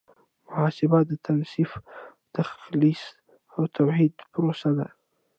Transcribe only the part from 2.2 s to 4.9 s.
تخلیص او توحید پروسه ده.